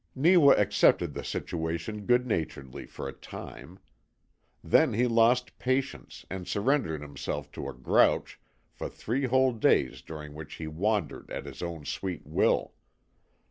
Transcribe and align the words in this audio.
Neewa 0.15 0.53
accepted 0.57 1.13
the 1.13 1.23
situation 1.23 2.07
good 2.07 2.25
naturedly 2.25 2.87
for 2.87 3.07
a 3.07 3.13
time. 3.13 3.77
Then 4.63 4.93
he 4.93 5.05
lost 5.05 5.59
patience 5.59 6.25
and 6.27 6.47
surrendered 6.47 7.03
himself 7.03 7.51
to 7.51 7.69
a 7.69 7.73
grouch 7.75 8.39
for 8.71 8.89
three 8.89 9.25
whole 9.25 9.53
days 9.53 10.01
during 10.01 10.33
which 10.33 10.55
he 10.55 10.65
wandered 10.65 11.29
at 11.29 11.45
his 11.45 11.61
own 11.61 11.85
sweet 11.85 12.25
will. 12.25 12.73